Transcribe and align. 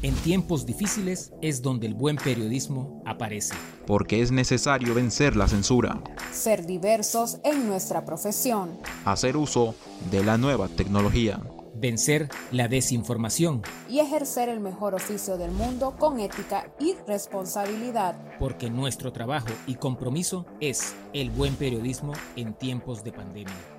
En 0.00 0.14
tiempos 0.14 0.64
difíciles 0.64 1.32
es 1.42 1.60
donde 1.60 1.88
el 1.88 1.94
buen 1.94 2.14
periodismo 2.14 3.02
aparece. 3.04 3.56
Porque 3.84 4.22
es 4.22 4.30
necesario 4.30 4.94
vencer 4.94 5.34
la 5.34 5.48
censura. 5.48 6.00
Ser 6.30 6.66
diversos 6.66 7.40
en 7.42 7.66
nuestra 7.66 8.04
profesión. 8.04 8.78
Hacer 9.04 9.36
uso 9.36 9.74
de 10.12 10.22
la 10.22 10.38
nueva 10.38 10.68
tecnología. 10.68 11.40
Vencer 11.74 12.28
la 12.52 12.68
desinformación. 12.68 13.62
Y 13.88 13.98
ejercer 13.98 14.48
el 14.48 14.60
mejor 14.60 14.94
oficio 14.94 15.36
del 15.36 15.50
mundo 15.50 15.96
con 15.98 16.20
ética 16.20 16.72
y 16.78 16.94
responsabilidad. 17.08 18.38
Porque 18.38 18.70
nuestro 18.70 19.12
trabajo 19.12 19.48
y 19.66 19.74
compromiso 19.74 20.46
es 20.60 20.94
el 21.12 21.30
buen 21.30 21.56
periodismo 21.56 22.12
en 22.36 22.54
tiempos 22.54 23.02
de 23.02 23.10
pandemia. 23.10 23.77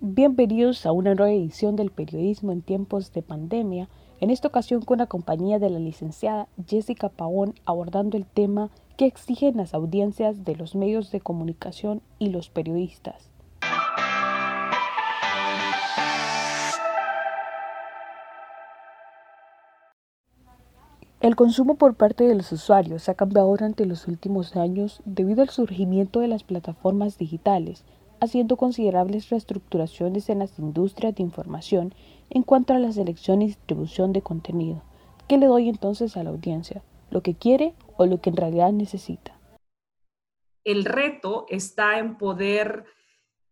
Bienvenidos 0.00 0.86
a 0.86 0.92
una 0.92 1.16
nueva 1.16 1.32
edición 1.32 1.74
del 1.74 1.90
periodismo 1.90 2.52
en 2.52 2.62
tiempos 2.62 3.12
de 3.12 3.20
pandemia, 3.20 3.88
en 4.20 4.30
esta 4.30 4.46
ocasión 4.46 4.80
con 4.82 4.98
la 4.98 5.06
compañía 5.06 5.58
de 5.58 5.70
la 5.70 5.80
licenciada 5.80 6.46
Jessica 6.68 7.08
Paón 7.08 7.54
abordando 7.64 8.16
el 8.16 8.24
tema 8.24 8.70
que 8.96 9.06
exigen 9.06 9.56
las 9.56 9.74
audiencias 9.74 10.44
de 10.44 10.54
los 10.54 10.76
medios 10.76 11.10
de 11.10 11.20
comunicación 11.20 12.00
y 12.20 12.28
los 12.28 12.48
periodistas. 12.48 13.28
El 21.20 21.34
consumo 21.34 21.74
por 21.74 21.96
parte 21.96 22.22
de 22.22 22.36
los 22.36 22.52
usuarios 22.52 23.08
ha 23.08 23.14
cambiado 23.14 23.48
durante 23.48 23.84
los 23.84 24.06
últimos 24.06 24.54
años 24.54 25.02
debido 25.04 25.42
al 25.42 25.48
surgimiento 25.48 26.20
de 26.20 26.28
las 26.28 26.44
plataformas 26.44 27.18
digitales, 27.18 27.84
haciendo 28.20 28.56
considerables 28.56 29.28
reestructuraciones 29.30 30.28
en 30.28 30.40
las 30.40 30.58
industrias 30.58 31.14
de 31.14 31.22
información 31.22 31.94
en 32.30 32.42
cuanto 32.42 32.72
a 32.72 32.78
la 32.78 32.92
selección 32.92 33.42
y 33.42 33.46
distribución 33.46 34.12
de 34.12 34.22
contenido. 34.22 34.82
¿Qué 35.28 35.38
le 35.38 35.46
doy 35.46 35.68
entonces 35.68 36.16
a 36.16 36.22
la 36.22 36.30
audiencia? 36.30 36.82
¿Lo 37.10 37.22
que 37.22 37.34
quiere 37.34 37.74
o 37.96 38.06
lo 38.06 38.20
que 38.20 38.30
en 38.30 38.36
realidad 38.36 38.72
necesita? 38.72 39.38
El 40.64 40.84
reto 40.84 41.46
está 41.48 41.98
en 41.98 42.16
poder 42.18 42.84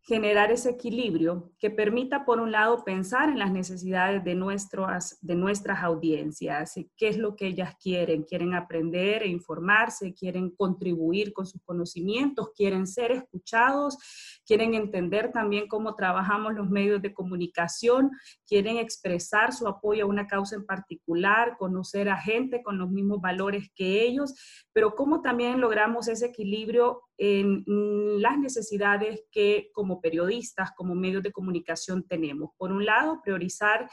generar 0.07 0.53
ese 0.53 0.71
equilibrio 0.71 1.51
que 1.59 1.69
permita, 1.69 2.25
por 2.25 2.39
un 2.39 2.53
lado, 2.53 2.85
pensar 2.85 3.29
en 3.29 3.41
las 3.41 3.51
necesidades 3.51 4.23
de, 4.23 4.37
nuestras, 4.37 5.19
de 5.21 5.35
nuestras 5.35 5.83
audiencias, 5.83 6.75
qué 6.97 7.09
es 7.09 7.19
lo 7.19 7.35
que 7.35 7.49
ellas 7.49 7.75
quieren, 7.83 8.23
quieren 8.23 8.55
aprender 8.55 9.25
e 9.25 9.27
informarse, 9.27 10.15
quieren 10.15 10.51
contribuir 10.51 11.33
con 11.33 11.45
sus 11.45 11.61
conocimientos, 11.65 12.51
quieren 12.55 12.87
ser 12.87 13.11
escuchados, 13.11 13.99
quieren 14.47 14.75
entender 14.75 15.33
también 15.33 15.67
cómo 15.67 15.97
trabajamos 15.97 16.55
los 16.55 16.71
medios 16.71 17.03
de 17.03 17.13
comunicación, 17.13 18.13
quieren 18.47 18.77
expresar 18.77 19.53
su 19.53 19.67
apoyo 19.67 20.05
a 20.05 20.09
una 20.09 20.29
causa 20.29 20.55
en 20.55 20.65
particular, 20.65 21.57
conocer 21.59 22.09
a 22.09 22.17
gente 22.17 22.63
con 22.63 22.79
los 22.79 22.91
mismos 22.91 23.21
valores 23.21 23.71
que 23.75 24.05
ellos, 24.05 24.35
pero 24.73 24.95
cómo 24.95 25.21
también 25.21 25.61
logramos 25.61 26.07
ese 26.07 26.27
equilibrio 26.27 27.03
en 27.19 27.65
las 28.21 28.39
necesidades 28.39 29.23
que 29.31 29.71
como 29.73 30.01
periodistas, 30.01 30.71
como 30.77 30.95
medios 30.95 31.23
de 31.23 31.33
comunicación 31.33 32.07
tenemos. 32.07 32.51
Por 32.57 32.73
un 32.73 32.85
lado, 32.85 33.21
priorizar 33.23 33.89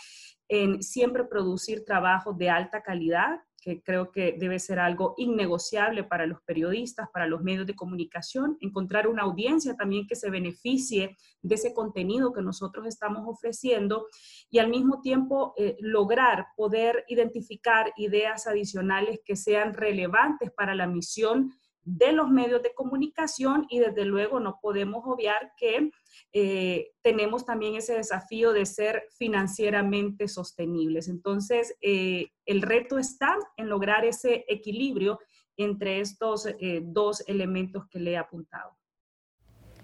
en 0.48 0.84
siempre 0.84 1.24
producir 1.24 1.86
trabajos 1.86 2.38
de 2.38 2.50
alta 2.50 2.82
calidad, 2.84 3.40
que 3.64 3.82
creo 3.82 4.12
que 4.12 4.36
debe 4.38 4.60
ser 4.60 4.78
algo 4.78 5.16
innegociable 5.18 6.04
para 6.04 6.28
los 6.28 6.42
periodistas, 6.42 7.08
para 7.14 7.28
los 7.28 7.42
medios 7.42 7.66
de 7.66 7.76
comunicación, 7.76 8.58
encontrar 8.60 9.08
una 9.08 9.24
audiencia 9.24 9.76
también 9.76 10.06
que 10.06 10.18
se 10.18 10.30
beneficie 10.30 11.16
de 11.42 11.56
ese 11.56 11.74
contenido 11.74 12.34
que 12.34 12.42
nosotros 12.42 12.86
estamos 12.88 13.24
ofreciendo 13.26 14.08
y 14.50 14.60
al 14.60 14.70
mismo 14.70 15.00
tiempo 15.00 15.54
eh, 15.58 15.78
lograr 15.80 16.48
poder 16.58 17.06
identificar 17.08 17.94
ideas 17.96 18.48
adicionales 18.48 19.22
que 19.24 19.38
sean 19.38 19.74
relevantes 19.74 20.52
para 20.52 20.76
la 20.76 20.86
misión 20.86 21.54
de 21.86 22.14
los 22.14 22.30
medios 22.30 22.62
de 22.64 22.74
comunicación 22.74 23.66
y 23.70 23.80
desde 23.80 24.06
luego 24.06 24.40
no 24.40 24.60
podemos 24.62 25.04
obviar 25.06 25.54
que 25.58 25.92
eh, 26.32 26.92
tenemos 27.02 27.46
también 27.46 27.76
ese 27.76 27.94
desafío 27.94 28.54
de 28.54 28.66
ser 28.66 29.04
financieramente 29.18 30.28
sostenibles. 30.28 31.08
Entonces, 31.08 31.76
eh, 31.82 32.28
el 32.46 32.62
reto 32.62 32.98
está 32.98 33.38
en 33.58 33.70
lograr 33.70 34.06
ese 34.06 34.46
equilibrio 34.48 35.20
entre 35.58 36.00
estos 36.00 36.46
eh, 36.46 36.82
dos 36.84 37.24
elementos 37.28 37.88
que 37.88 38.00
le 38.00 38.12
he 38.12 38.18
apuntado. 38.18 38.76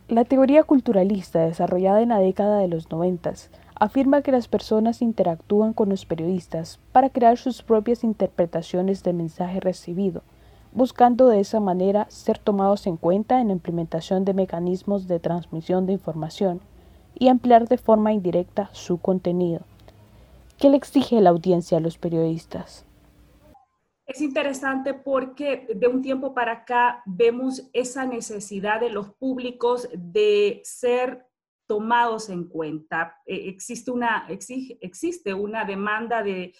La 0.07 0.25
teoría 0.25 0.63
culturalista 0.63 1.45
desarrollada 1.45 2.01
en 2.01 2.09
la 2.09 2.19
década 2.19 2.59
de 2.59 2.67
los 2.67 2.89
noventas 2.89 3.51
afirma 3.75 4.23
que 4.23 4.31
las 4.31 4.47
personas 4.47 5.03
interactúan 5.03 5.73
con 5.73 5.89
los 5.89 6.05
periodistas 6.05 6.79
para 6.91 7.11
crear 7.11 7.37
sus 7.37 7.61
propias 7.61 8.03
interpretaciones 8.03 9.03
del 9.03 9.15
mensaje 9.17 9.59
recibido 9.59 10.23
buscando 10.71 11.27
de 11.27 11.39
esa 11.39 11.59
manera 11.59 12.09
ser 12.09 12.37
tomados 12.37 12.87
en 12.87 12.97
cuenta 12.97 13.41
en 13.41 13.47
la 13.47 13.53
implementación 13.53 14.25
de 14.25 14.33
mecanismos 14.33 15.07
de 15.07 15.19
transmisión 15.19 15.85
de 15.85 15.93
información 15.93 16.61
y 17.15 17.27
ampliar 17.27 17.67
de 17.67 17.77
forma 17.77 18.13
indirecta 18.13 18.69
su 18.73 18.99
contenido. 18.99 19.61
¿Qué 20.57 20.69
le 20.69 20.77
exige 20.77 21.21
la 21.21 21.29
audiencia 21.29 21.77
a 21.77 21.81
los 21.81 21.97
periodistas? 21.97 22.85
Es 24.05 24.21
interesante 24.21 24.93
porque 24.93 25.67
de 25.73 25.87
un 25.87 26.01
tiempo 26.01 26.33
para 26.33 26.51
acá 26.51 27.03
vemos 27.05 27.69
esa 27.73 28.05
necesidad 28.05 28.79
de 28.79 28.89
los 28.89 29.13
públicos 29.13 29.87
de 29.93 30.61
ser 30.63 31.27
tomados 31.67 32.29
en 32.29 32.45
cuenta. 32.45 33.17
Eh, 33.27 33.49
existe 33.49 33.91
una, 33.91 34.27
existe 34.27 35.33
una 35.35 35.63
demanda 35.63 36.23
de, 36.23 36.53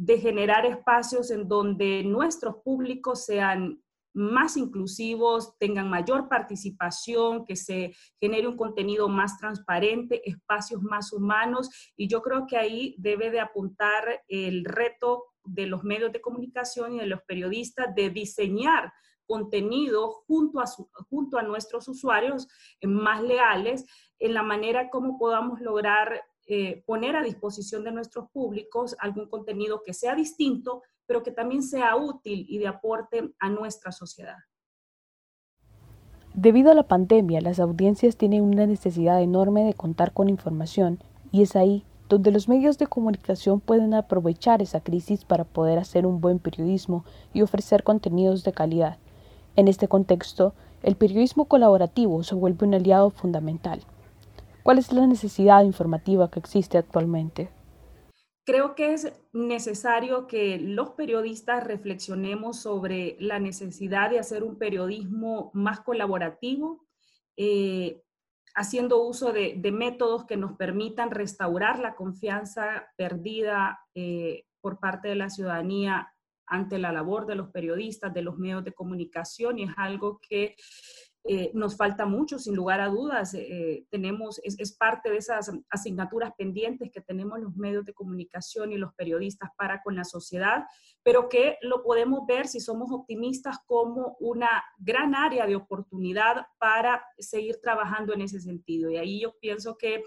de 0.00 0.18
generar 0.18 0.64
espacios 0.64 1.30
en 1.30 1.46
donde 1.46 2.02
nuestros 2.04 2.56
públicos 2.64 3.26
sean 3.26 3.82
más 4.14 4.56
inclusivos, 4.56 5.58
tengan 5.58 5.90
mayor 5.90 6.26
participación, 6.26 7.44
que 7.44 7.54
se 7.54 7.94
genere 8.18 8.48
un 8.48 8.56
contenido 8.56 9.10
más 9.10 9.36
transparente, 9.36 10.26
espacios 10.28 10.80
más 10.80 11.12
humanos. 11.12 11.92
Y 11.98 12.08
yo 12.08 12.22
creo 12.22 12.46
que 12.46 12.56
ahí 12.56 12.94
debe 12.98 13.30
de 13.30 13.40
apuntar 13.40 14.22
el 14.26 14.64
reto 14.64 15.26
de 15.44 15.66
los 15.66 15.84
medios 15.84 16.12
de 16.12 16.22
comunicación 16.22 16.94
y 16.94 17.00
de 17.00 17.06
los 17.06 17.20
periodistas 17.24 17.94
de 17.94 18.08
diseñar 18.08 18.90
contenido 19.26 20.10
junto 20.26 20.60
a, 20.60 20.64
junto 21.10 21.36
a 21.36 21.42
nuestros 21.42 21.86
usuarios 21.88 22.48
más 22.82 23.22
leales 23.22 23.84
en 24.18 24.32
la 24.32 24.42
manera 24.42 24.88
como 24.88 25.18
podamos 25.18 25.60
lograr 25.60 26.22
eh, 26.52 26.82
poner 26.84 27.14
a 27.14 27.22
disposición 27.22 27.84
de 27.84 27.92
nuestros 27.92 28.28
públicos 28.32 28.96
algún 28.98 29.28
contenido 29.28 29.84
que 29.84 29.94
sea 29.94 30.16
distinto, 30.16 30.82
pero 31.06 31.22
que 31.22 31.30
también 31.30 31.62
sea 31.62 31.94
útil 31.94 32.44
y 32.48 32.58
de 32.58 32.66
aporte 32.66 33.32
a 33.38 33.48
nuestra 33.48 33.92
sociedad. 33.92 34.34
Debido 36.34 36.72
a 36.72 36.74
la 36.74 36.88
pandemia, 36.88 37.40
las 37.40 37.60
audiencias 37.60 38.16
tienen 38.16 38.42
una 38.42 38.66
necesidad 38.66 39.22
enorme 39.22 39.62
de 39.62 39.74
contar 39.74 40.12
con 40.12 40.28
información 40.28 40.98
y 41.30 41.42
es 41.42 41.54
ahí 41.54 41.84
donde 42.08 42.32
los 42.32 42.48
medios 42.48 42.78
de 42.78 42.88
comunicación 42.88 43.60
pueden 43.60 43.94
aprovechar 43.94 44.60
esa 44.60 44.80
crisis 44.80 45.24
para 45.24 45.44
poder 45.44 45.78
hacer 45.78 46.04
un 46.04 46.20
buen 46.20 46.40
periodismo 46.40 47.04
y 47.32 47.42
ofrecer 47.42 47.84
contenidos 47.84 48.42
de 48.42 48.52
calidad. 48.52 48.98
En 49.54 49.68
este 49.68 49.86
contexto, 49.86 50.52
el 50.82 50.96
periodismo 50.96 51.44
colaborativo 51.44 52.24
se 52.24 52.34
vuelve 52.34 52.66
un 52.66 52.74
aliado 52.74 53.10
fundamental. 53.10 53.82
¿Cuál 54.70 54.78
es 54.78 54.92
la 54.92 55.04
necesidad 55.04 55.64
informativa 55.64 56.30
que 56.30 56.38
existe 56.38 56.78
actualmente? 56.78 57.50
Creo 58.46 58.76
que 58.76 58.92
es 58.92 59.12
necesario 59.32 60.28
que 60.28 60.58
los 60.60 60.90
periodistas 60.90 61.64
reflexionemos 61.64 62.62
sobre 62.62 63.16
la 63.18 63.40
necesidad 63.40 64.10
de 64.10 64.20
hacer 64.20 64.44
un 64.44 64.58
periodismo 64.58 65.50
más 65.54 65.80
colaborativo, 65.80 66.86
eh, 67.36 68.04
haciendo 68.54 69.02
uso 69.02 69.32
de, 69.32 69.58
métodos 69.72 70.24
que 70.24 70.36
nos 70.36 70.52
permitan 70.52 71.10
restaurar 71.10 71.80
la 71.80 71.96
confianza 71.96 72.86
perdida 72.96 73.80
eh, 73.96 74.44
por 74.60 74.78
parte 74.78 75.08
de 75.08 75.16
la 75.16 75.30
ciudadanía 75.30 76.12
ante 76.46 76.78
la 76.78 76.92
labor 76.92 77.26
de 77.26 77.34
los 77.34 77.50
periodistas, 77.50 78.14
de 78.14 78.22
los 78.22 78.38
medios 78.38 78.62
de 78.62 78.72
comunicación, 78.72 79.58
y 79.58 79.64
es 79.64 79.72
algo 79.76 80.20
que 80.20 80.54
eh, 81.24 81.50
nos 81.52 81.76
falta 81.76 82.06
mucho, 82.06 82.38
sin 82.38 82.56
lugar 82.56 82.80
a 82.80 82.88
dudas. 82.88 83.34
Eh, 83.34 83.86
tenemos, 83.90 84.40
es, 84.42 84.72
parte 84.72 85.10
de 85.10 85.18
esas 85.18 85.50
asignaturas 85.68 86.32
pendientes 86.36 86.90
que 86.90 87.02
tenemos 87.02 87.38
los 87.40 87.54
medios 87.56 87.84
de 87.84 87.92
comunicación 87.92 88.72
y 88.72 88.78
los 88.78 88.94
periodistas 88.94 89.50
para 89.56 89.82
con 89.82 89.96
la 89.96 90.04
sociedad, 90.04 90.64
pero 91.02 91.28
que 91.28 91.58
lo 91.60 91.82
podemos 91.82 92.26
ver, 92.26 92.46
si 92.46 92.58
somos 92.58 92.90
optimistas, 92.90 93.58
como 93.66 94.16
una 94.18 94.64
gran 94.78 95.14
área 95.14 95.46
de 95.46 95.56
oportunidad 95.56 96.46
para 96.58 97.04
seguir 97.18 97.60
trabajando 97.60 98.14
en 98.14 98.22
ese 98.22 98.40
sentido. 98.40 98.90
Y 98.90 98.96
ahí 98.96 99.20
yo 99.20 99.38
pienso 99.38 99.76
que 99.76 100.02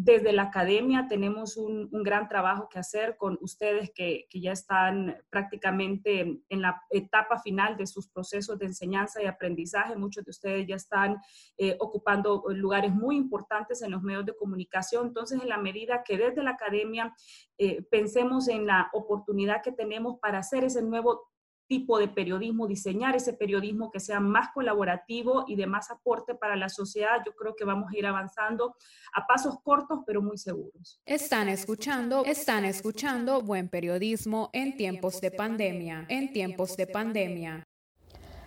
desde 0.00 0.32
la 0.32 0.42
academia 0.42 1.06
tenemos 1.08 1.56
un, 1.56 1.90
gran 1.90 2.28
trabajo 2.28 2.68
que 2.68 2.78
hacer 2.78 3.16
con 3.16 3.36
ustedes 3.40 3.90
que, 3.92 4.28
ya 4.32 4.52
están 4.52 5.16
prácticamente 5.28 6.40
en 6.48 6.62
la 6.62 6.80
etapa 6.90 7.40
final 7.40 7.76
de 7.76 7.88
sus 7.88 8.06
procesos 8.06 8.60
de 8.60 8.66
enseñanza 8.66 9.20
y 9.20 9.26
aprendizaje. 9.26 9.96
Muchos 9.96 10.24
de 10.24 10.30
ustedes 10.30 10.68
ya 10.68 10.76
están 10.76 11.16
eh, 11.56 11.76
ocupando 11.80 12.44
lugares 12.50 12.94
muy 12.94 13.16
importantes 13.16 13.82
en 13.82 13.90
los 13.90 14.00
medios 14.00 14.24
de 14.24 14.36
comunicación. 14.36 15.08
Entonces, 15.08 15.42
en 15.42 15.48
la 15.48 15.58
medida 15.58 16.04
que 16.04 16.16
desde 16.16 16.44
la 16.44 16.52
academia 16.52 17.12
eh, 17.58 17.82
pensemos 17.90 18.46
en 18.46 18.66
la 18.66 18.90
oportunidad 18.92 19.62
que 19.64 19.72
tenemos 19.72 20.20
para 20.20 20.38
hacer 20.38 20.62
ese 20.62 20.80
nuevo 20.80 21.28
tipo 21.68 21.98
de 21.98 22.08
periodismo, 22.08 22.66
diseñar 22.66 23.14
ese 23.14 23.34
periodismo 23.34 23.90
que 23.90 24.00
sea 24.00 24.18
más 24.18 24.48
colaborativo 24.52 25.44
y 25.46 25.54
de 25.54 25.66
más 25.66 25.90
aporte 25.90 26.34
para 26.34 26.56
la 26.56 26.68
sociedad, 26.68 27.18
yo 27.24 27.34
creo 27.36 27.54
que 27.54 27.64
vamos 27.64 27.92
a 27.92 27.98
ir 27.98 28.06
avanzando 28.06 28.74
a 29.14 29.26
pasos 29.26 29.60
cortos 29.62 30.00
pero 30.06 30.22
muy 30.22 30.38
seguros. 30.38 31.00
Están 31.04 31.48
escuchando, 31.48 32.24
están 32.24 32.64
escuchando 32.64 33.42
buen 33.42 33.68
periodismo 33.68 34.50
en 34.52 34.76
tiempos 34.76 35.20
de 35.20 35.30
pandemia, 35.30 36.06
en 36.08 36.32
tiempos 36.32 36.76
de 36.76 36.86
pandemia. 36.86 37.64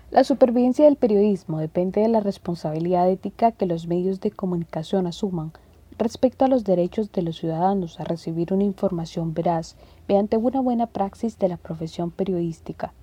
La 0.09 0.25
supervivencia 0.25 0.83
del 0.85 0.97
periodismo 0.97 1.59
depende 1.59 2.01
de 2.01 2.09
la 2.09 2.19
responsabilidad 2.19 3.09
ética 3.09 3.53
que 3.53 3.65
los 3.65 3.87
medios 3.87 4.19
de 4.19 4.31
comunicación 4.31 5.07
asuman 5.07 5.53
respecto 5.97 6.43
a 6.43 6.47
los 6.47 6.63
derechos 6.63 7.11
de 7.11 7.21
los 7.21 7.37
ciudadanos 7.37 7.99
a 7.99 8.03
recibir 8.03 8.51
una 8.53 8.63
información 8.63 9.33
veraz 9.33 9.77
mediante 10.07 10.35
una 10.35 10.59
buena 10.59 10.87
praxis 10.87 11.37
de 11.37 11.47
la 11.47 11.57
profesión 11.57 12.11
periodística. 12.11 12.93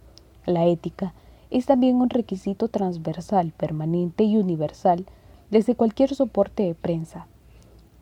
La 0.49 0.65
ética 0.65 1.13
es 1.51 1.67
también 1.67 1.97
un 1.97 2.09
requisito 2.09 2.69
transversal, 2.69 3.53
permanente 3.55 4.25
y 4.25 4.39
universal 4.39 5.05
desde 5.51 5.75
cualquier 5.75 6.15
soporte 6.15 6.63
de 6.63 6.75
prensa. 6.75 7.27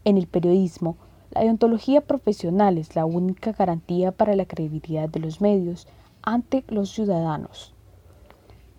En 0.05 0.17
el 0.17 0.29
periodismo, 0.29 0.97
la 1.33 1.41
deontología 1.41 2.03
profesional 2.03 2.79
es 2.79 2.95
la 2.95 3.05
única 3.05 3.51
garantía 3.51 4.13
para 4.13 4.37
la 4.37 4.45
credibilidad 4.45 5.09
de 5.09 5.19
los 5.19 5.41
medios 5.41 5.89
ante 6.23 6.63
los 6.69 6.91
ciudadanos. 6.91 7.75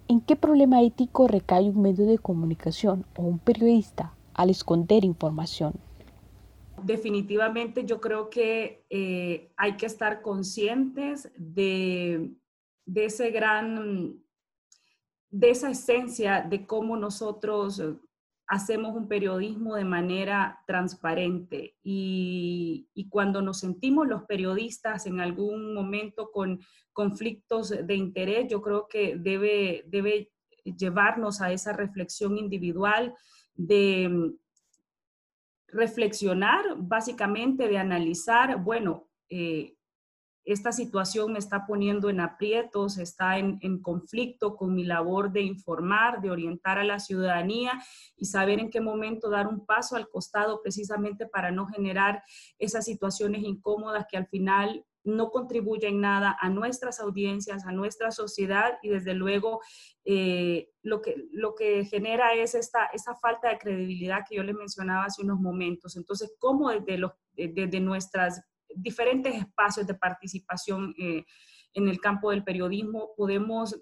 ¿En 0.08 0.22
qué 0.22 0.38
problema 0.38 0.82
ético 0.82 1.28
recae 1.28 1.70
un 1.70 1.82
medio 1.82 2.06
de 2.06 2.20
comunicación 2.20 3.06
o 3.18 3.24
un 3.24 3.38
periodista 3.38 4.14
al 4.34 4.50
esconder 4.50 5.04
información? 5.04 5.74
Definitivamente 6.84 7.84
yo 7.84 8.00
creo 8.00 8.30
que 8.30 8.86
eh, 8.90 9.52
hay 9.58 9.76
que 9.76 9.88
estar 9.88 10.22
conscientes 10.22 11.30
de 11.36 12.32
de 12.88 13.06
ese 13.06 13.30
gran, 13.32 14.24
de 15.30 15.50
esa 15.50 15.70
esencia 15.70 16.42
de 16.42 16.66
cómo 16.66 16.98
nosotros 16.98 17.82
hacemos 18.48 18.96
un 18.96 19.10
periodismo 19.10 19.76
de 19.76 19.84
manera 19.84 20.64
transparente. 20.66 21.76
Y, 21.84 22.90
cuando 23.10 23.42
nos 23.42 23.60
sentimos 23.60 24.08
los 24.08 24.24
periodistas 24.24 25.06
en 25.06 25.20
algún 25.20 25.74
momento 25.74 26.32
con 26.32 26.60
conflictos 26.94 27.70
de 27.70 27.96
interés, 27.96 28.48
yo 28.50 28.62
creo 28.62 28.88
que 28.88 29.18
debe, 29.18 29.84
debe 29.88 30.32
llevarnos 30.64 31.42
a 31.42 31.52
esa 31.52 31.74
reflexión 31.74 32.38
individual 32.38 33.14
de 33.54 34.34
reflexionar, 35.68 36.64
básicamente 36.78 37.68
de 37.68 37.78
analizar, 37.78 38.64
bueno, 38.64 39.10
eh, 39.30 39.77
esta 40.48 40.72
situación 40.72 41.34
me 41.34 41.40
está 41.40 41.66
poniendo 41.66 42.10
en 42.10 42.22
aprietos, 42.22 42.98
está 42.98 43.38
en, 43.38 43.82
conflicto 43.82 44.56
con 44.56 44.74
mi 44.74 44.86
labor 44.86 45.34
de 45.34 45.42
informar, 45.42 46.22
de 46.22 46.32
orientar 46.32 46.80
a 46.80 46.86
la 46.86 47.00
ciudadanía 47.00 47.74
y 48.16 48.26
saber 48.26 48.60
en 48.60 48.70
qué 48.70 48.80
momento 48.80 49.30
dar 49.30 49.48
un 49.48 49.66
paso 49.66 49.98
al 49.98 50.08
costado 50.08 50.62
precisamente 50.64 51.26
para 51.26 51.52
no 51.52 51.68
generar 51.68 52.24
esas 52.60 52.86
situaciones 52.86 53.44
incómodas 53.44 54.06
que 54.10 54.16
al 54.16 54.28
final 54.28 54.86
no 55.04 55.32
contribuyen 55.32 56.00
nada 56.00 56.38
a 56.40 56.50
nuestras 56.50 57.02
audiencias, 57.02 57.66
a 57.66 57.74
nuestra 57.74 58.12
sociedad 58.12 58.78
y 58.82 58.90
desde 58.90 59.14
luego 59.14 59.60
eh, 60.06 60.70
lo, 60.82 61.02
que, 61.02 61.28
lo 61.34 61.56
que 61.56 61.84
genera 61.84 62.34
es 62.34 62.56
esta, 62.56 62.86
esa 62.94 63.16
falta 63.16 63.50
de 63.50 63.58
credibilidad 63.58 64.24
que 64.28 64.38
yo 64.38 64.44
le 64.44 64.54
mencionaba 64.54 65.06
hace 65.06 65.24
unos 65.24 65.42
momentos. 65.42 65.98
Entonces, 65.98 66.34
¿cómo 66.40 66.70
desde, 66.70 66.98
los, 66.98 67.12
desde 67.34 67.82
nuestras 67.82 68.42
diferentes 68.82 69.36
espacios 69.36 69.88
de 69.88 69.96
participación 69.96 70.94
eh, 70.98 71.26
en 71.74 71.88
el 71.88 72.00
campo 72.00 72.32
del 72.32 72.44
periodismo, 72.44 73.12
podemos 73.16 73.76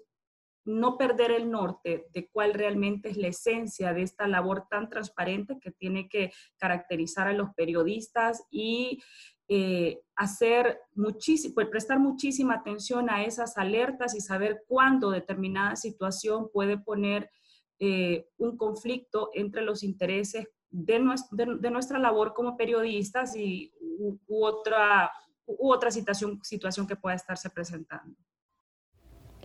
no 0.66 0.98
perder 0.98 1.30
el 1.30 1.50
norte 1.50 2.06
de 2.12 2.28
cuál 2.28 2.52
realmente 2.52 3.08
es 3.08 3.16
la 3.16 3.28
esencia 3.28 3.92
de 3.92 4.02
esta 4.02 4.26
labor 4.26 4.66
tan 4.68 4.90
transparente 4.90 5.58
que 5.60 5.70
tiene 5.70 6.08
que 6.08 6.32
caracterizar 6.58 7.28
a 7.28 7.32
los 7.32 7.50
periodistas 7.54 8.44
y 8.50 9.00
eh, 9.48 10.00
hacer 10.16 10.80
muchísimo, 10.94 11.54
pues 11.54 11.68
prestar 11.68 12.00
muchísima 12.00 12.54
atención 12.54 13.08
a 13.08 13.24
esas 13.24 13.56
alertas 13.56 14.16
y 14.16 14.20
saber 14.20 14.64
cuándo 14.66 15.10
determinada 15.10 15.76
situación 15.76 16.50
puede 16.52 16.78
poner 16.78 17.30
eh, 17.78 18.26
un 18.36 18.56
conflicto 18.56 19.30
entre 19.34 19.62
los 19.62 19.84
intereses 19.84 20.48
de, 20.70 21.70
nuestra 21.70 21.98
labor 21.98 22.34
como 22.34 22.56
periodistas 22.56 23.36
y 23.36 23.72
u, 23.80 24.18
otra, 24.44 25.10
u 25.46 25.72
otra 25.72 25.90
situación, 25.90 26.40
situación 26.42 26.86
que 26.86 26.96
pueda 26.96 27.16
estarse 27.16 27.50
presentando. 27.50 28.16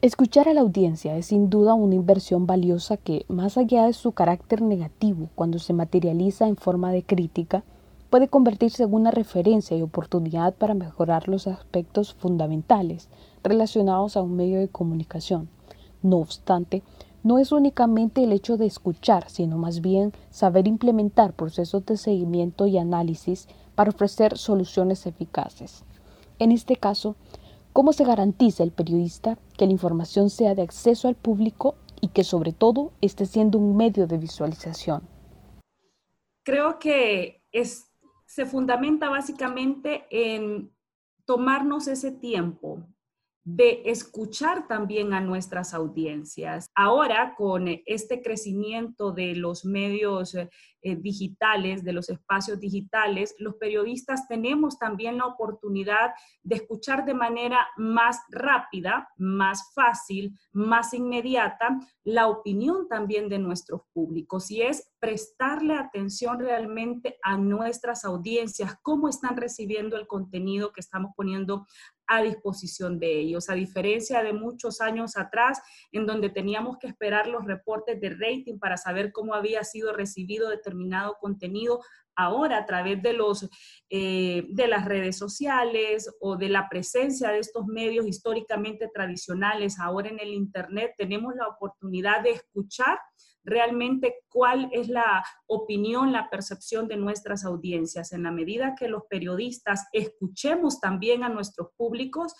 Escuchar 0.01 0.49
a 0.49 0.53
la 0.53 0.61
audiencia 0.61 1.15
es 1.15 1.27
sin 1.27 1.51
duda 1.51 1.75
una 1.75 1.93
inversión 1.93 2.47
valiosa 2.47 2.97
que, 2.97 3.23
más 3.27 3.57
allá 3.57 3.85
de 3.85 3.93
su 3.93 4.13
carácter 4.13 4.63
negativo 4.63 5.29
cuando 5.35 5.59
se 5.59 5.73
materializa 5.73 6.47
en 6.47 6.57
forma 6.57 6.91
de 6.91 7.03
crítica, 7.03 7.63
puede 8.09 8.27
convertirse 8.27 8.83
en 8.83 8.93
una 8.93 9.11
referencia 9.11 9.77
y 9.77 9.83
oportunidad 9.83 10.55
para 10.55 10.73
mejorar 10.73 11.29
los 11.29 11.45
aspectos 11.45 12.15
fundamentales 12.15 13.09
relacionados 13.43 14.17
a 14.17 14.21
un 14.21 14.35
medio 14.35 14.59
de 14.59 14.67
comunicación. 14.67 15.49
No 16.01 16.17
obstante, 16.17 16.81
no 17.23 17.37
es 17.37 17.51
únicamente 17.51 18.23
el 18.23 18.31
hecho 18.31 18.57
de 18.57 18.65
escuchar, 18.65 19.29
sino 19.29 19.57
más 19.57 19.81
bien 19.81 20.11
saber 20.29 20.67
implementar 20.67 21.33
procesos 21.33 21.85
de 21.85 21.97
seguimiento 21.97 22.67
y 22.67 22.77
análisis 22.77 23.47
para 23.75 23.91
ofrecer 23.91 24.37
soluciones 24.37 25.05
eficaces. 25.05 25.83
En 26.39 26.51
este 26.51 26.75
caso, 26.75 27.15
¿cómo 27.73 27.93
se 27.93 28.03
garantiza 28.03 28.63
el 28.63 28.71
periodista 28.71 29.37
que 29.57 29.65
la 29.65 29.71
información 29.71 30.29
sea 30.29 30.55
de 30.55 30.63
acceso 30.63 31.07
al 31.07 31.15
público 31.15 31.75
y 32.01 32.07
que 32.07 32.23
sobre 32.23 32.51
todo 32.51 32.91
esté 33.01 33.25
siendo 33.25 33.59
un 33.59 33.77
medio 33.77 34.07
de 34.07 34.17
visualización? 34.17 35.03
Creo 36.43 36.79
que 36.79 37.43
se 38.25 38.45
fundamenta 38.45 39.09
básicamente 39.09 40.05
en 40.09 40.71
tomarnos 41.25 41.87
ese 41.87 42.11
tiempo 42.11 42.79
de 43.43 43.81
escuchar 43.85 44.67
también 44.67 45.13
a 45.13 45.21
nuestras 45.21 45.73
audiencias. 45.73 46.67
Ahora, 46.75 47.33
con 47.35 47.67
este 47.85 48.21
crecimiento 48.21 49.11
de 49.11 49.35
los 49.35 49.65
medios 49.65 50.35
eh, 50.35 50.95
digitales, 50.95 51.83
de 51.83 51.93
los 51.93 52.09
espacios 52.09 52.59
digitales, 52.59 53.35
los 53.39 53.55
periodistas 53.55 54.27
tenemos 54.27 54.77
también 54.77 55.17
la 55.17 55.25
oportunidad 55.25 56.11
de 56.43 56.55
escuchar 56.55 57.05
de 57.05 57.13
manera 57.13 57.67
más 57.77 58.19
rápida, 58.29 59.09
más 59.17 59.71
fácil, 59.73 60.37
más 60.51 60.93
inmediata 60.93 61.79
la 62.03 62.27
opinión 62.27 62.87
también 62.87 63.29
de 63.29 63.37
nuestros 63.37 63.81
públicos 63.93 64.49
y 64.49 64.61
es 64.61 64.91
prestarle 64.99 65.75
atención 65.75 66.39
realmente 66.39 67.17
a 67.21 67.37
nuestras 67.37 68.05
audiencias, 68.05 68.75
cómo 68.81 69.07
están 69.07 69.37
recibiendo 69.37 69.97
el 69.97 70.07
contenido 70.07 70.71
que 70.71 70.79
estamos 70.79 71.11
poniendo 71.15 71.67
a 72.11 72.21
disposición 72.21 72.99
de 72.99 73.19
ellos, 73.21 73.49
a 73.49 73.53
diferencia 73.53 74.21
de 74.21 74.33
muchos 74.33 74.81
años 74.81 75.15
atrás, 75.15 75.61
en 75.93 76.05
donde 76.05 76.29
teníamos 76.29 76.77
que 76.77 76.87
esperar 76.87 77.27
los 77.27 77.45
reportes 77.45 78.01
de 78.01 78.09
rating 78.09 78.59
para 78.59 78.75
saber 78.75 79.13
cómo 79.13 79.33
había 79.33 79.63
sido 79.63 79.93
recibido 79.93 80.49
determinado 80.49 81.15
contenido. 81.21 81.79
Ahora, 82.13 82.57
a 82.57 82.65
través 82.65 83.01
de, 83.01 83.13
los, 83.13 83.49
eh, 83.89 84.45
de 84.49 84.67
las 84.67 84.83
redes 84.83 85.17
sociales 85.17 86.13
o 86.19 86.35
de 86.35 86.49
la 86.49 86.67
presencia 86.67 87.29
de 87.29 87.39
estos 87.39 87.65
medios 87.65 88.05
históricamente 88.05 88.89
tradicionales, 88.93 89.79
ahora 89.79 90.09
en 90.09 90.19
el 90.19 90.33
Internet, 90.33 90.95
tenemos 90.97 91.33
la 91.35 91.47
oportunidad 91.47 92.23
de 92.23 92.31
escuchar 92.31 92.99
realmente 93.43 94.23
cuál 94.29 94.69
es 94.71 94.87
la 94.87 95.23
opinión, 95.47 96.11
la 96.11 96.29
percepción 96.29 96.87
de 96.87 96.97
nuestras 96.97 97.45
audiencias. 97.45 98.11
En 98.13 98.23
la 98.23 98.31
medida 98.31 98.75
que 98.75 98.87
los 98.87 99.03
periodistas 99.09 99.87
escuchemos 99.93 100.79
también 100.79 101.23
a 101.23 101.29
nuestros 101.29 101.69
públicos, 101.75 102.33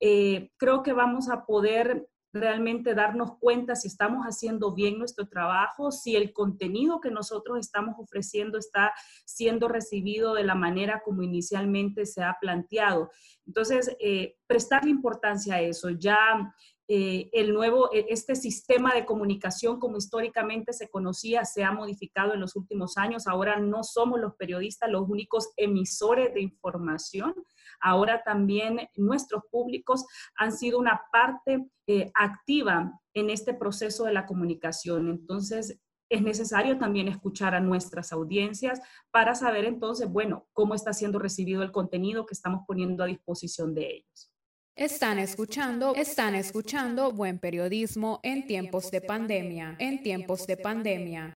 eh, 0.00 0.50
creo 0.56 0.82
que 0.82 0.92
vamos 0.92 1.28
a 1.28 1.44
poder 1.44 2.08
realmente 2.32 2.94
darnos 2.94 3.38
cuenta 3.38 3.74
si 3.74 3.88
estamos 3.88 4.24
haciendo 4.24 4.74
bien 4.74 4.98
nuestro 4.98 5.26
trabajo, 5.28 5.90
si 5.90 6.16
el 6.16 6.32
contenido 6.32 7.00
que 7.00 7.10
nosotros 7.10 7.58
estamos 7.58 7.96
ofreciendo 7.98 8.58
está 8.58 8.92
siendo 9.24 9.68
recibido 9.68 10.34
de 10.34 10.44
la 10.44 10.54
manera 10.54 11.02
como 11.04 11.22
inicialmente 11.22 12.06
se 12.06 12.22
ha 12.22 12.36
planteado. 12.40 13.10
Entonces, 13.46 13.96
eh, 14.00 14.36
prestarle 14.46 14.90
importancia 14.90 15.54
a 15.54 15.60
eso. 15.60 15.90
Ya 15.90 16.54
eh, 16.88 17.30
el 17.32 17.52
nuevo, 17.52 17.92
e, 17.92 18.06
este 18.10 18.36
sistema 18.36 18.94
de 18.94 19.04
comunicación 19.04 19.80
como 19.80 19.96
históricamente 19.96 20.72
se 20.72 20.88
conocía 20.88 21.44
se 21.44 21.64
ha 21.64 21.72
modificado 21.72 22.34
en 22.34 22.40
los 22.40 22.54
últimos 22.54 22.96
años. 22.96 23.26
Ahora 23.26 23.58
no 23.58 23.82
somos 23.82 24.20
los 24.20 24.34
periodistas 24.36 24.90
los 24.90 25.08
únicos 25.08 25.50
emisores 25.56 26.32
de 26.34 26.42
información. 26.42 27.34
Ahora 27.80 28.22
también 28.22 28.88
nuestros 28.94 29.42
públicos 29.50 30.04
han 30.36 30.52
sido 30.52 30.78
una 30.78 31.02
parte 31.10 31.68
eh, 31.88 32.10
activa 32.14 33.00
en 33.14 33.30
este 33.30 33.52
proceso 33.52 34.04
de 34.04 34.12
la 34.12 34.26
comunicación. 34.26 35.08
Entonces, 35.08 35.80
es 36.08 36.22
necesario 36.22 36.78
también 36.78 37.08
escuchar 37.08 37.54
a 37.56 37.60
nuestras 37.60 38.12
audiencias 38.12 38.80
para 39.10 39.34
saber 39.34 39.64
entonces, 39.64 40.08
bueno, 40.08 40.46
cómo 40.52 40.74
está 40.74 40.92
siendo 40.92 41.18
recibido 41.18 41.62
el 41.62 41.72
contenido 41.72 42.26
que 42.26 42.34
estamos 42.34 42.62
poniendo 42.66 43.02
a 43.02 43.06
disposición 43.06 43.74
de 43.74 43.96
ellos. 43.96 44.30
Están 44.76 45.18
escuchando, 45.18 45.94
están 45.94 46.34
escuchando 46.34 47.10
buen 47.10 47.38
periodismo 47.38 48.20
en 48.22 48.46
tiempos 48.46 48.90
de 48.90 49.00
pandemia, 49.00 49.74
en 49.78 50.02
tiempos 50.02 50.46
de 50.46 50.58
pandemia. 50.58 51.32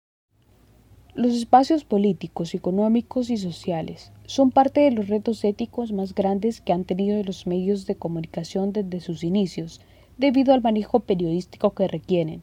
Los 1.16 1.34
espacios 1.34 1.86
políticos, 1.86 2.54
económicos 2.54 3.30
y 3.30 3.38
sociales 3.38 4.12
son 4.26 4.52
parte 4.52 4.82
de 4.82 4.92
los 4.92 5.08
retos 5.08 5.42
éticos 5.46 5.94
más 5.94 6.14
grandes 6.14 6.60
que 6.60 6.74
han 6.74 6.84
tenido 6.84 7.24
los 7.24 7.48
medios 7.48 7.86
de 7.86 7.96
comunicación 7.96 8.74
desde 8.74 9.00
sus 9.00 9.24
inicios, 9.24 9.80
debido 10.18 10.54
al 10.54 10.62
manejo 10.62 11.00
periodístico 11.00 11.74
que 11.74 11.88
requieren. 11.88 12.42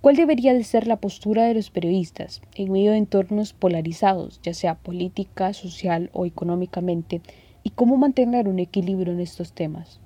¿Cuál 0.00 0.14
debería 0.14 0.54
de 0.54 0.62
ser 0.62 0.86
la 0.86 1.00
postura 1.00 1.46
de 1.46 1.54
los 1.54 1.70
periodistas 1.70 2.40
en 2.54 2.70
medio 2.70 2.92
de 2.92 2.98
entornos 2.98 3.52
polarizados, 3.52 4.38
ya 4.44 4.54
sea 4.54 4.76
política, 4.76 5.52
social 5.54 6.08
o 6.12 6.24
económicamente, 6.24 7.20
y 7.64 7.70
cómo 7.70 7.96
mantener 7.96 8.46
un 8.46 8.60
equilibrio 8.60 9.12
en 9.12 9.18
estos 9.18 9.52
temas? 9.54 9.98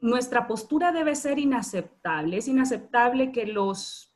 Nuestra 0.00 0.46
postura 0.46 0.92
debe 0.92 1.14
ser 1.14 1.38
inaceptable. 1.38 2.36
Es 2.36 2.48
inaceptable 2.48 3.32
que 3.32 3.46
los 3.46 4.14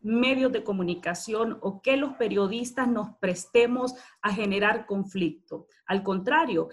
medios 0.00 0.52
de 0.52 0.64
comunicación 0.64 1.58
o 1.60 1.82
que 1.82 1.96
los 1.96 2.14
periodistas 2.14 2.88
nos 2.88 3.16
prestemos 3.16 3.94
a 4.22 4.32
generar 4.32 4.86
conflicto. 4.86 5.66
Al 5.86 6.02
contrario, 6.02 6.68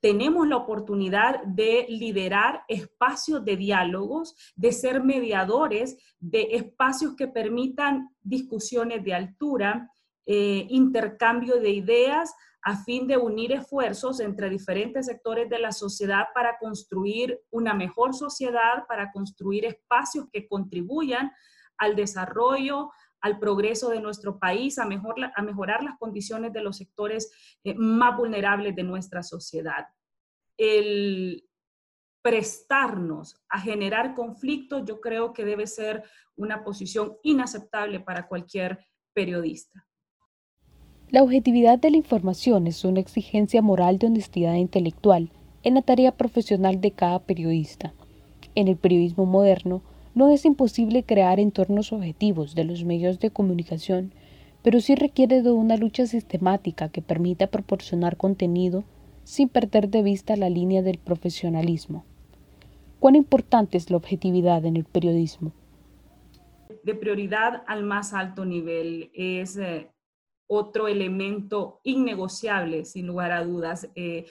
tenemos 0.00 0.46
la 0.46 0.56
oportunidad 0.56 1.42
de 1.44 1.86
liderar 1.88 2.62
espacios 2.68 3.44
de 3.44 3.56
diálogos, 3.56 4.36
de 4.54 4.72
ser 4.72 5.02
mediadores 5.02 5.96
de 6.18 6.48
espacios 6.52 7.16
que 7.16 7.26
permitan 7.26 8.10
discusiones 8.22 9.02
de 9.04 9.14
altura, 9.14 9.90
eh, 10.26 10.66
intercambio 10.70 11.60
de 11.60 11.70
ideas, 11.70 12.34
a 12.62 12.82
fin 12.82 13.06
de 13.06 13.16
unir 13.16 13.52
esfuerzos 13.52 14.18
entre 14.18 14.50
diferentes 14.50 15.06
sectores 15.06 15.48
de 15.48 15.60
la 15.60 15.70
sociedad 15.70 16.26
para 16.34 16.58
construir 16.58 17.40
una 17.50 17.74
mejor 17.74 18.12
sociedad, 18.12 18.84
para 18.88 19.12
construir 19.12 19.64
espacios 19.64 20.26
que 20.32 20.48
contribuyan 20.48 21.30
al 21.78 21.94
desarrollo, 21.94 22.90
al 23.20 23.38
progreso 23.38 23.88
de 23.90 24.00
nuestro 24.00 24.40
país, 24.40 24.78
a, 24.78 24.84
mejorar 24.84 25.84
las 25.84 25.96
condiciones 25.98 26.52
de 26.52 26.62
los 26.62 26.76
sectores 26.76 27.30
eh, 27.62 27.74
más 27.74 28.16
vulnerables 28.16 28.74
de 28.74 28.82
nuestra 28.82 29.22
sociedad. 29.22 29.86
El 30.56 31.48
prestarnos 32.20 33.40
a 33.48 33.60
generar 33.60 34.12
conflictos, 34.16 34.82
yo 34.84 35.00
creo 35.00 35.32
que 35.32 35.44
debe 35.44 35.68
ser 35.68 36.02
una 36.34 36.64
posición 36.64 37.16
inaceptable 37.22 38.00
para 38.00 38.26
cualquier 38.26 38.84
periodista. 39.12 39.86
La 41.08 41.22
objetividad 41.22 41.78
de 41.78 41.92
la 41.92 41.98
información 41.98 42.66
es 42.66 42.84
una 42.84 42.98
exigencia 42.98 43.62
moral 43.62 43.98
de 43.98 44.08
honestidad 44.08 44.54
intelectual 44.54 45.30
en 45.62 45.74
la 45.74 45.82
tarea 45.82 46.10
profesional 46.10 46.80
de 46.80 46.90
cada 46.90 47.20
periodista. 47.20 47.94
En 48.56 48.66
el 48.66 48.76
periodismo 48.76 49.24
moderno, 49.24 49.82
no 50.16 50.30
es 50.30 50.44
imposible 50.44 51.04
crear 51.04 51.38
entornos 51.38 51.92
objetivos 51.92 52.56
de 52.56 52.64
los 52.64 52.84
medios 52.84 53.20
de 53.20 53.30
comunicación, 53.30 54.12
pero 54.62 54.80
sí 54.80 54.96
requiere 54.96 55.42
de 55.42 55.52
una 55.52 55.76
lucha 55.76 56.06
sistemática 56.06 56.88
que 56.88 57.02
permita 57.02 57.46
proporcionar 57.46 58.16
contenido 58.16 58.82
sin 59.22 59.48
perder 59.48 59.88
de 59.90 60.02
vista 60.02 60.34
la 60.34 60.50
línea 60.50 60.82
del 60.82 60.98
profesionalismo. 60.98 62.04
¿Cuán 62.98 63.14
importante 63.14 63.76
es 63.76 63.90
la 63.90 63.98
objetividad 63.98 64.64
en 64.64 64.76
el 64.76 64.84
periodismo? 64.84 65.52
De 66.82 66.96
prioridad 66.96 67.62
al 67.68 67.84
más 67.84 68.12
alto 68.12 68.44
nivel 68.44 69.10
es 69.14 69.56
eh, 69.56 69.88
otro 70.46 70.88
elemento 70.88 71.80
innegociable, 71.82 72.84
sin 72.84 73.06
lugar 73.06 73.32
a 73.32 73.44
dudas. 73.44 73.88
Eh, 73.94 74.26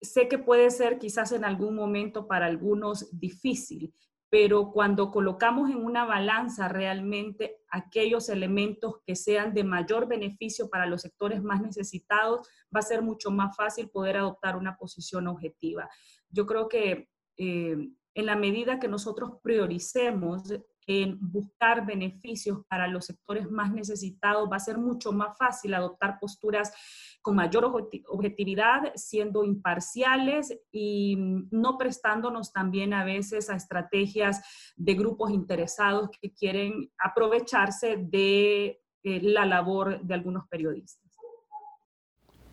sé 0.00 0.28
que 0.28 0.38
puede 0.38 0.70
ser 0.70 0.98
quizás 0.98 1.32
en 1.32 1.44
algún 1.44 1.74
momento 1.74 2.26
para 2.26 2.46
algunos 2.46 3.08
difícil, 3.18 3.94
pero 4.28 4.72
cuando 4.72 5.10
colocamos 5.10 5.70
en 5.70 5.78
una 5.78 6.04
balanza 6.04 6.68
realmente 6.68 7.58
aquellos 7.70 8.28
elementos 8.28 8.96
que 9.06 9.14
sean 9.14 9.54
de 9.54 9.64
mayor 9.64 10.08
beneficio 10.08 10.68
para 10.68 10.86
los 10.86 11.02
sectores 11.02 11.42
más 11.42 11.62
necesitados, 11.62 12.46
va 12.74 12.80
a 12.80 12.82
ser 12.82 13.02
mucho 13.02 13.30
más 13.30 13.56
fácil 13.56 13.88
poder 13.88 14.16
adoptar 14.16 14.56
una 14.56 14.76
posición 14.76 15.28
objetiva. 15.28 15.88
Yo 16.28 16.44
creo 16.44 16.68
que 16.68 17.08
eh, 17.36 17.76
en 18.14 18.26
la 18.26 18.34
medida 18.36 18.80
que 18.80 18.88
nosotros 18.88 19.38
prioricemos 19.42 20.42
en 20.86 21.18
buscar 21.20 21.84
beneficios 21.84 22.60
para 22.68 22.86
los 22.86 23.06
sectores 23.06 23.50
más 23.50 23.72
necesitados, 23.72 24.48
va 24.50 24.56
a 24.56 24.60
ser 24.60 24.78
mucho 24.78 25.12
más 25.12 25.36
fácil 25.36 25.74
adoptar 25.74 26.18
posturas 26.20 26.72
con 27.22 27.34
mayor 27.34 27.64
objetividad, 27.64 28.92
siendo 28.94 29.44
imparciales 29.44 30.56
y 30.70 31.16
no 31.50 31.76
prestándonos 31.76 32.52
también 32.52 32.94
a 32.94 33.04
veces 33.04 33.50
a 33.50 33.56
estrategias 33.56 34.42
de 34.76 34.94
grupos 34.94 35.32
interesados 35.32 36.10
que 36.20 36.32
quieren 36.32 36.90
aprovecharse 36.98 37.96
de 37.96 38.80
eh, 39.02 39.20
la 39.22 39.44
labor 39.44 40.00
de 40.02 40.14
algunos 40.14 40.46
periodistas. 40.48 41.06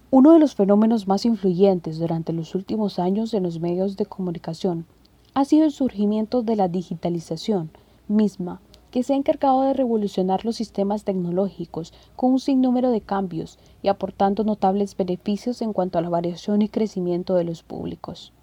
Uno 0.09 0.33
de 0.33 0.39
los 0.39 0.53
fenómenos 0.53 1.07
más 1.07 1.25
influyentes 1.25 1.97
durante 1.97 2.33
los 2.33 2.53
últimos 2.53 2.99
años 2.99 3.33
en 3.33 3.41
los 3.41 3.59
medios 3.59 3.97
de 3.97 4.05
comunicación 4.05 4.85
ha 5.33 5.45
sido 5.45 5.65
el 5.65 5.71
surgimiento 5.71 6.43
de 6.43 6.55
la 6.55 6.67
digitalización, 6.67 7.71
misma, 8.07 8.61
que 8.91 9.01
se 9.01 9.13
ha 9.13 9.15
encargado 9.15 9.63
de 9.63 9.73
revolucionar 9.73 10.45
los 10.45 10.55
sistemas 10.55 11.03
tecnológicos 11.03 11.93
con 12.15 12.33
un 12.33 12.39
sinnúmero 12.39 12.91
de 12.91 13.01
cambios 13.01 13.57
y 13.81 13.87
aportando 13.87 14.43
notables 14.43 14.95
beneficios 14.95 15.61
en 15.63 15.73
cuanto 15.73 15.97
a 15.97 16.01
la 16.01 16.09
variación 16.09 16.61
y 16.61 16.69
crecimiento 16.69 17.33
de 17.35 17.43
los 17.43 17.63
públicos. 17.63 18.33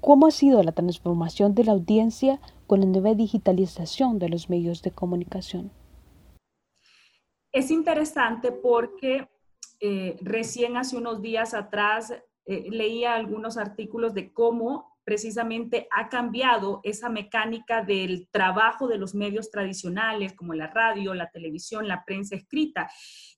¿Cómo 0.00 0.26
ha 0.26 0.30
sido 0.30 0.62
la 0.62 0.72
transformación 0.72 1.54
de 1.54 1.64
la 1.64 1.72
audiencia 1.72 2.40
con 2.66 2.80
la 2.80 2.86
nueva 2.86 3.14
digitalización 3.14 4.18
de 4.18 4.30
los 4.30 4.48
medios 4.48 4.80
de 4.80 4.90
comunicación? 4.90 5.70
Es 7.52 7.70
interesante 7.70 8.52
porque 8.52 9.28
eh, 9.80 10.16
recién 10.22 10.78
hace 10.78 10.96
unos 10.96 11.20
días 11.20 11.52
atrás 11.52 12.14
eh, 12.46 12.70
leía 12.70 13.14
algunos 13.14 13.58
artículos 13.58 14.14
de 14.14 14.32
cómo 14.32 14.98
precisamente 15.10 15.88
ha 15.90 16.08
cambiado 16.08 16.78
esa 16.84 17.08
mecánica 17.08 17.82
del 17.82 18.28
trabajo 18.30 18.86
de 18.86 18.96
los 18.96 19.12
medios 19.12 19.50
tradicionales 19.50 20.34
como 20.34 20.54
la 20.54 20.68
radio, 20.68 21.14
la 21.14 21.32
televisión, 21.32 21.88
la 21.88 22.04
prensa 22.04 22.36
escrita. 22.36 22.88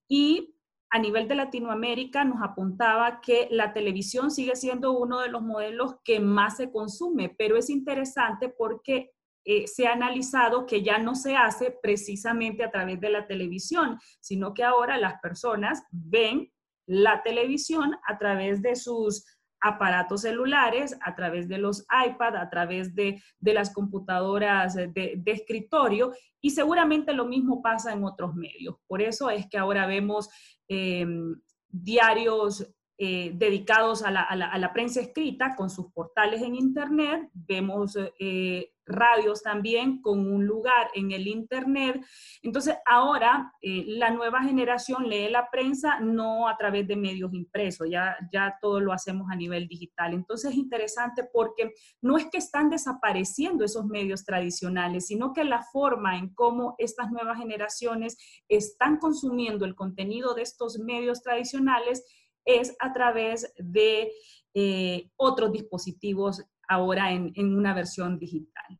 Y 0.06 0.54
a 0.90 0.98
nivel 0.98 1.28
de 1.28 1.34
Latinoamérica 1.34 2.24
nos 2.24 2.42
apuntaba 2.42 3.22
que 3.22 3.48
la 3.50 3.72
televisión 3.72 4.30
sigue 4.30 4.54
siendo 4.54 4.92
uno 4.92 5.20
de 5.20 5.30
los 5.30 5.40
modelos 5.40 5.94
que 6.04 6.20
más 6.20 6.58
se 6.58 6.70
consume, 6.70 7.34
pero 7.38 7.56
es 7.56 7.70
interesante 7.70 8.50
porque 8.50 9.12
eh, 9.46 9.66
se 9.66 9.86
ha 9.86 9.94
analizado 9.94 10.66
que 10.66 10.82
ya 10.82 10.98
no 10.98 11.14
se 11.14 11.36
hace 11.36 11.74
precisamente 11.82 12.64
a 12.64 12.70
través 12.70 13.00
de 13.00 13.08
la 13.08 13.26
televisión, 13.26 13.98
sino 14.20 14.52
que 14.52 14.62
ahora 14.62 14.98
las 14.98 15.18
personas 15.22 15.82
ven 15.90 16.52
la 16.86 17.22
televisión 17.22 17.96
a 18.06 18.18
través 18.18 18.60
de 18.60 18.76
sus 18.76 19.24
aparatos 19.62 20.22
celulares, 20.22 20.98
a 21.00 21.14
través 21.14 21.48
de 21.48 21.56
los 21.56 21.86
iPad, 22.06 22.36
a 22.36 22.50
través 22.50 22.94
de, 22.94 23.22
las 23.40 23.72
computadoras 23.72 24.74
de, 24.74 25.22
escritorio 25.24 26.12
y 26.40 26.50
seguramente 26.50 27.14
lo 27.14 27.24
mismo 27.24 27.62
pasa 27.62 27.92
en 27.92 28.04
otros 28.04 28.34
medios. 28.34 28.76
Por 28.88 29.00
eso 29.00 29.30
es 29.30 29.46
que 29.48 29.58
ahora 29.58 29.86
vemos 29.86 30.28
em, 30.68 31.36
diarios 31.68 32.66
eh, 33.04 33.32
dedicados 33.34 34.04
a 34.04 34.12
la, 34.12 34.72
prensa 34.72 35.00
escrita 35.00 35.56
con 35.56 35.70
sus 35.70 35.90
portales 35.92 36.40
en 36.40 36.54
Internet, 36.54 37.28
vemos 37.34 37.98
eh, 38.20 38.74
radios 38.86 39.42
también 39.42 40.00
con 40.00 40.32
un 40.32 40.46
lugar 40.46 40.88
en 40.94 41.10
el 41.10 41.26
Internet. 41.26 42.00
Entonces, 42.42 42.76
ahora 42.86 43.52
eh, 43.60 43.82
la 43.88 44.10
nueva 44.10 44.44
generación 44.44 45.08
lee 45.08 45.28
la 45.28 45.50
prensa 45.50 45.98
no 45.98 46.48
a 46.48 46.56
través 46.56 46.86
de 46.86 46.94
medios 46.94 47.34
impresos, 47.34 47.88
ya, 47.90 48.16
ya 48.32 48.56
todo 48.60 48.78
lo 48.78 48.92
hacemos 48.92 49.28
a 49.32 49.34
nivel 49.34 49.66
digital. 49.66 50.14
Entonces, 50.14 50.52
es 50.52 50.56
interesante 50.56 51.24
porque 51.32 51.72
no 52.00 52.16
es 52.16 52.26
que 52.26 52.38
están 52.38 52.70
desapareciendo 52.70 53.64
esos 53.64 53.84
medios 53.84 54.24
tradicionales, 54.24 55.08
sino 55.08 55.32
que 55.32 55.42
la 55.42 55.64
forma 55.72 56.18
en 56.18 56.32
cómo 56.34 56.76
estas 56.78 57.10
nuevas 57.10 57.38
generaciones 57.38 58.16
están 58.48 58.98
consumiendo 58.98 59.64
el 59.64 59.74
contenido 59.74 60.34
de 60.34 60.42
estos 60.42 60.78
medios 60.78 61.20
tradicionales 61.20 62.04
es 62.44 62.74
a 62.80 62.92
través 62.92 63.52
de 63.58 64.12
eh, 64.54 65.10
otros 65.16 65.52
dispositivos 65.52 66.44
ahora 66.68 67.12
en, 67.12 67.32
en 67.36 67.56
una 67.56 67.74
versión 67.74 68.18
digital. 68.18 68.78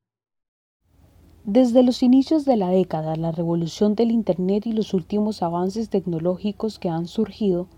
Desde 1.45 1.83
los 1.83 2.03
inicios 2.03 2.45
de 2.45 2.57
la 2.57 2.69
década, 2.69 3.17
la 3.17 3.33
revolución 3.33 3.97
del 3.97 4.13
Internet 4.13 4.67
y 4.67 4.73
los 4.73 4.95
últimos 4.95 5.43
avances 5.43 5.91
tecnológicos 5.91 6.79
que 6.79 6.89
han 6.89 7.07
surgido 7.07 7.69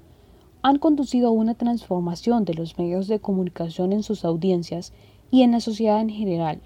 han 0.62 0.78
conducido 0.78 1.28
a 1.28 1.32
una 1.32 1.54
transformación 1.54 2.44
de 2.44 2.54
los 2.54 2.78
medios 2.78 3.06
de 3.06 3.20
comunicación 3.20 3.92
en 3.92 4.02
sus 4.02 4.24
audiencias 4.24 4.92
y 5.30 5.42
en 5.42 5.52
la 5.52 5.60
sociedad 5.60 6.00
en 6.00 6.08
general. 6.08 6.62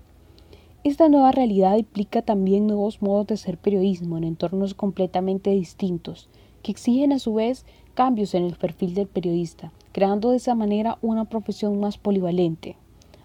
Esta 0.85 1.09
nueva 1.09 1.33
realidad 1.33 1.77
implica 1.77 2.23
también 2.23 2.67
nuevos 2.67 3.03
modos 3.03 3.27
de 3.27 3.35
hacer 3.35 3.59
periodismo 3.59 4.17
en 4.17 4.25
entornos 4.25 4.75
completamente 4.75 5.51
distintos, 5.51 6.31
que 6.63 6.71
exigen 6.71 7.13
a 7.13 7.19
su 7.19 7.35
vez 7.35 7.67
cambios 7.99 8.35
en 8.35 8.45
el 8.45 8.55
perfil 8.55 8.95
del 8.95 9.09
periodista, 9.09 9.73
creando 9.91 10.31
de 10.31 10.37
esa 10.37 10.55
manera 10.55 10.99
una 11.03 11.25
profesión 11.25 11.81
más 11.81 11.99
polivalente. 11.99 12.77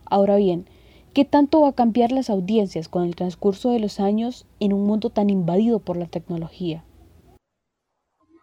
Ahora 0.03 0.37
bien, 0.37 0.65
¿qué 1.13 1.25
tanto 1.25 1.61
va 1.61 1.69
a 1.69 1.75
cambiar 1.75 2.11
las 2.11 2.31
audiencias 2.31 2.89
con 2.89 3.03
el 3.03 3.15
transcurso 3.15 3.69
de 3.69 3.79
los 3.79 3.99
años 3.99 4.47
en 4.59 4.73
un 4.73 4.83
mundo 4.85 5.11
tan 5.11 5.29
invadido 5.29 5.77
por 5.77 5.95
la 5.95 6.07
tecnología? 6.07 6.83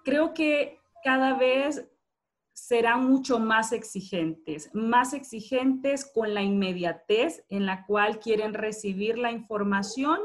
Creo 0.04 0.32
que 0.32 0.78
cada 1.02 1.36
vez 1.36 1.84
serán 2.52 3.10
mucho 3.10 3.40
más 3.40 3.72
exigentes, 3.72 4.70
más 4.72 5.14
exigentes 5.14 6.08
con 6.08 6.32
la 6.32 6.44
inmediatez 6.44 7.44
en 7.48 7.66
la 7.66 7.84
cual 7.86 8.20
quieren 8.20 8.54
recibir 8.54 9.18
la 9.18 9.32
información, 9.32 10.20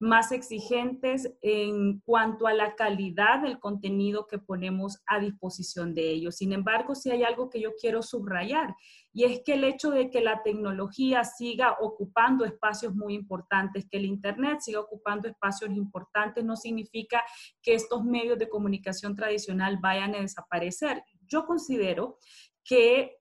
más 0.00 0.32
exigentes 0.32 1.32
en 1.42 2.00
cuanto 2.00 2.46
a 2.46 2.54
la 2.54 2.74
calidad 2.74 3.42
del 3.42 3.60
contenido 3.60 4.26
que 4.26 4.38
ponemos 4.38 4.98
a 5.06 5.20
disposición 5.20 5.94
de 5.94 6.10
ellos. 6.10 6.36
Sin 6.36 6.52
embargo, 6.52 6.94
si 6.94 7.10
hay 7.10 7.22
algo 7.22 7.50
que 7.50 7.60
yo 7.60 7.70
quiero 7.80 8.02
subrayar, 8.02 8.74
y 9.12 9.24
es 9.24 9.42
que 9.44 9.54
el 9.54 9.64
hecho 9.64 9.90
de 9.90 10.08
que 10.08 10.20
la 10.20 10.42
tecnología 10.42 11.24
siga 11.24 11.76
ocupando 11.80 12.44
espacios 12.44 12.94
muy 12.94 13.14
importantes, 13.14 13.86
que 13.90 13.98
el 13.98 14.06
Internet 14.06 14.60
siga 14.60 14.80
ocupando 14.80 15.28
espacios 15.28 15.70
importantes, 15.70 16.44
no 16.44 16.56
significa 16.56 17.22
que 17.62 17.74
estos 17.74 18.04
medios 18.04 18.38
de 18.38 18.48
comunicación 18.48 19.14
tradicional 19.14 19.78
vayan 19.80 20.14
a 20.14 20.20
desaparecer 20.20 21.02
yo 21.30 21.46
considero 21.46 22.18
que 22.64 23.16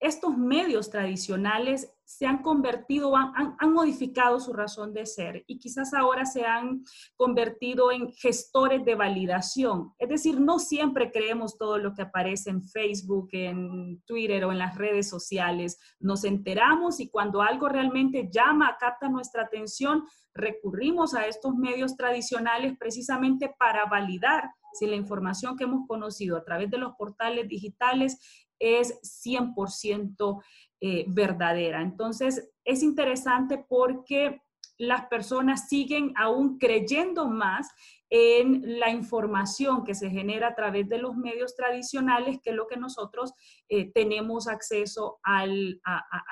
estos 0.00 0.36
medios 0.36 0.90
tradicionales 0.90 1.92
se 2.04 2.24
han 2.26 2.42
convertido, 2.42 3.14
han, 3.16 3.72
modificado 3.72 4.40
su 4.40 4.54
razón 4.54 4.94
de 4.94 5.04
ser 5.04 5.44
y 5.46 5.58
quizás 5.58 5.92
ahora 5.92 6.24
se 6.24 6.44
han 6.46 6.84
convertido 7.16 7.92
en 7.92 8.10
gestores 8.12 8.84
de 8.84 8.94
validación. 8.94 9.92
Es 9.98 10.08
decir, 10.08 10.40
no 10.40 10.58
siempre 10.58 11.12
creemos 11.12 11.58
todo 11.58 11.76
lo 11.76 11.92
que 11.92 12.02
aparece 12.02 12.48
en 12.48 12.62
Facebook, 12.62 13.28
en 13.32 14.00
Twitter 14.06 14.44
o 14.44 14.52
en 14.52 14.58
las 14.58 14.76
redes 14.78 15.08
sociales. 15.08 15.78
Nos 16.00 16.24
enteramos 16.24 16.98
y 16.98 17.10
cuando 17.10 17.42
algo 17.42 17.68
realmente 17.68 18.30
llama, 18.32 18.76
capta 18.80 19.08
nuestra 19.08 19.42
atención, 19.42 20.04
recurrimos 20.32 21.14
a 21.14 21.26
estos 21.26 21.54
medios 21.56 21.96
tradicionales 21.96 22.76
precisamente 22.78 23.54
para 23.58 23.84
validar 23.84 24.50
si 24.72 24.86
la 24.86 24.96
información 24.96 25.56
que 25.56 25.64
hemos 25.64 25.86
conocido 25.86 26.36
a 26.36 26.44
través 26.44 26.70
de 26.70 26.78
los 26.78 26.94
portales 26.94 27.48
digitales 27.48 28.46
es 28.58 29.00
100% 29.24 30.42
eh, 30.80 31.04
verdadera. 31.08 31.82
Entonces, 31.82 32.50
es 32.64 32.82
interesante 32.82 33.64
porque 33.68 34.42
las 34.78 35.06
personas 35.06 35.68
siguen 35.68 36.12
aún 36.16 36.58
creyendo 36.58 37.26
más 37.28 37.68
en 38.10 38.78
la 38.78 38.90
información 38.90 39.84
que 39.84 39.94
se 39.94 40.08
genera 40.08 40.48
a 40.48 40.54
través 40.54 40.88
de 40.88 40.98
los 40.98 41.16
medios 41.16 41.54
tradicionales 41.54 42.38
que 42.42 42.52
lo 42.52 42.66
que 42.66 42.76
nosotros 42.76 43.34
eh, 43.68 43.92
tenemos 43.92 44.48
acceso 44.48 45.18
a, 45.22 45.46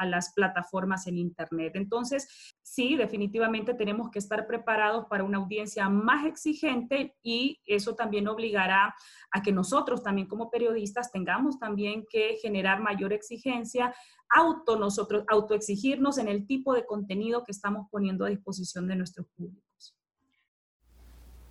las 0.05 0.33
plataformas 0.35 1.07
en 1.07 1.19
Internet. 1.19 1.73
Entonces, 1.77 2.55
sí, 2.63 2.97
definitivamente 2.97 3.75
tenemos 3.75 4.11
que 4.11 4.19
estar 4.19 4.47
preparados 4.47 5.07
para 5.07 5.25
una 5.25 5.39
audiencia 5.39 5.89
más 5.89 6.25
exigente 6.27 7.15
y 7.23 7.61
eso 7.67 7.95
también 7.95 8.29
obligará 8.29 8.95
a 9.31 9.43
que 9.43 9.53
nosotros 9.53 10.03
también 10.03 10.29
como 10.29 10.51
periodistas 10.51 11.13
tengamos 11.13 11.59
también 11.59 12.07
que 12.09 12.37
generar 12.41 12.81
mayor 12.81 13.13
exigencia, 13.13 13.95
auto 14.29 14.77
nosotros, 14.79 15.25
autoexigirnos 15.29 16.19
en 16.19 16.29
el 16.29 16.47
tipo 16.47 16.75
de 16.75 16.87
contenido 16.87 17.45
que 17.45 17.53
estamos 17.53 17.87
poniendo 17.91 18.25
a 18.25 18.31
disposición 18.31 18.89
de 18.89 18.97
nuestros 18.97 19.27
públicos. 19.37 19.66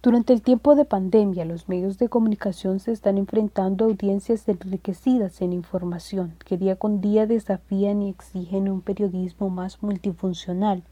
Durante 0.06 0.34
el 0.34 0.44
tiempo 0.44 0.76
de 0.76 0.86
pandemia, 0.86 1.46
los 1.46 1.68
medios 1.68 1.98
de 1.98 2.10
comunicación 2.10 2.80
se 2.80 2.92
están 2.92 3.18
enfrentando 3.18 3.86
a 3.86 3.88
audiencias 3.88 4.48
enriquecidas 4.48 5.42
en 5.42 5.52
información 5.52 6.36
que 6.46 6.60
día 6.60 6.76
con 6.76 7.02
día 7.02 7.26
desafían 7.26 8.04
y 8.04 8.10
exigen 8.10 8.70
un 8.70 8.82
periodismo 8.82 9.50
más 9.50 9.82
multifuncional, 9.82 10.84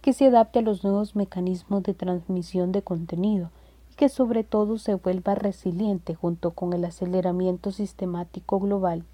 que 0.00 0.14
se 0.14 0.28
adapte 0.28 0.60
a 0.60 0.62
los 0.62 0.82
nuevos 0.82 1.14
mecanismos 1.14 1.82
de 1.82 1.92
transmisión 1.92 2.72
de 2.72 2.80
contenido 2.80 3.50
y 3.92 3.96
que 3.96 4.08
sobre 4.08 4.44
todo 4.44 4.78
se 4.78 4.94
vuelva 4.94 5.34
resiliente 5.34 6.14
junto 6.14 6.52
con 6.52 6.72
el 6.72 6.86
aceleramiento 6.86 7.70
sistemático 7.70 8.60
global 8.60 9.04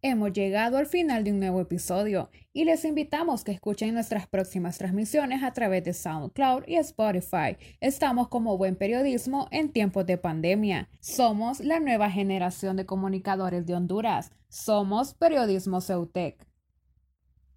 Hemos 0.00 0.32
llegado 0.32 0.78
al 0.78 0.86
final 0.86 1.24
de 1.24 1.32
un 1.32 1.40
nuevo 1.40 1.60
episodio 1.60 2.30
y 2.52 2.64
les 2.64 2.84
invitamos 2.84 3.42
que 3.42 3.50
escuchen 3.50 3.94
nuestras 3.94 4.28
próximas 4.28 4.78
transmisiones 4.78 5.42
a 5.42 5.52
través 5.52 5.82
de 5.82 5.92
SoundCloud 5.92 6.62
y 6.68 6.76
Spotify. 6.76 7.56
Estamos 7.80 8.28
como 8.28 8.56
buen 8.56 8.76
periodismo 8.76 9.48
en 9.50 9.72
tiempos 9.72 10.06
de 10.06 10.16
pandemia. 10.16 10.88
Somos 11.00 11.58
la 11.58 11.80
nueva 11.80 12.12
generación 12.12 12.76
de 12.76 12.86
comunicadores 12.86 13.66
de 13.66 13.74
Honduras. 13.74 14.30
Somos 14.48 15.14
Periodismo 15.14 15.80
Ceutec. 15.80 16.47